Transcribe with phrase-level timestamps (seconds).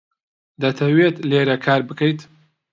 [0.61, 2.19] دەتەوێت لێرە کار بکەیت؟